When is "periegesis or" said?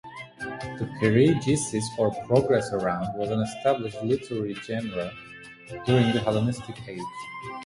0.99-2.09